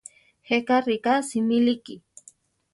[0.49, 1.95] Jéka riká simíliki.